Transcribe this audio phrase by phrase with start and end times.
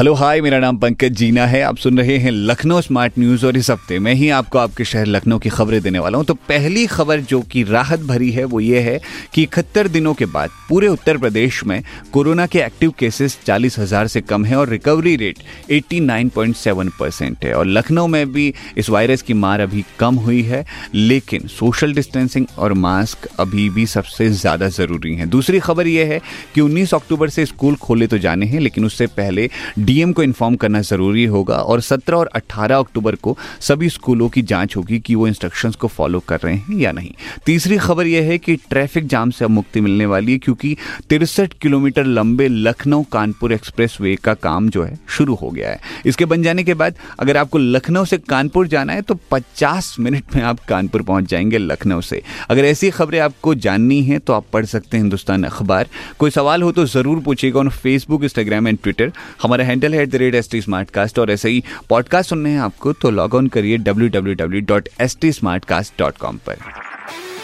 [0.00, 3.56] hello, hi, मेरा नाम पंकज जीना है। आप सुन रहे हैं लखनऊ स्मार्ट न्यूज़ और
[3.56, 6.86] इस हफ़्ते मैं ही आपको आपके शहर लखनऊ की खबरें देने वाला हूँ। तो पहली
[6.86, 8.98] खबर जो कि राहत भरी है, वो ये है
[9.34, 14.06] कि इकहत्तर दिनों के बाद पूरे उत्तर प्रदेश में कोरोना के एक्टिव केसेस चालीस हज़ार
[14.06, 15.38] से कम है और रिकवरी रेट
[15.70, 20.64] 89.7 परसेंट है। और लखनऊ में भी इस वायरस की मार अभी कम हुई है,
[20.94, 26.20] लेकिन सोशल डिस्टेंसिंग और मास्क अभी भी सबसे ज़्यादा ज़रूरी है। दूसरी खबर यह है
[26.54, 29.48] कि उन्नीस अक्टूबर से स्कूल खोले तो जाने हैं, लेकिन उससे पहले
[29.90, 34.42] डीएम को इन्फॉर्म करना ज़रूरी होगा और 17 और 18 अक्टूबर को सभी स्कूलों की
[34.42, 37.10] जाँच होगी कि वो इंस्ट्रक्शंस को फॉलो कर रहे हैं या नहीं।
[37.46, 40.76] तीसरी खबर यह है कि ट्रैफ़िक जाम से अब मुक्ति मिलने वाली है क्योंकि
[41.08, 46.24] तिरसठ किलोमीटर लंबे लखनऊ कानपुर एक्सप्रेस का काम जो है शुरू हो गया है। इसके
[46.24, 50.42] बन जाने के बाद अगर आपको लखनऊ से कानपुर जाना है तो पचास मिनट में
[50.42, 54.66] आप कानपुर पहुँच जाएँगे लखनऊ से। अगर ऐसी खबरें आपको जाननी है तो आप पढ़
[54.66, 59.12] सकते हैं हिंदुस्तान अखबार। कोई सवाल हो तो ज़रूर पूछेगा on Facebook Instagram and Twitter
[59.42, 62.50] हमारा हैंडल है at the rate S T smart cast और ऐसे ही पॉडकास्ट सुनने
[62.50, 66.16] हैं आपको तो लॉग ऑन करिए W W W dot S T smart cast dot
[66.16, 66.58] com पर।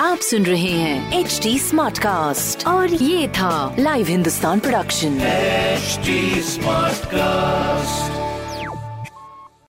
[0.00, 5.18] आप सुन रहे हैं एच टी स्मार्ट कास्ट और ये था live Hindustan production
[6.50, 7.29] smart cast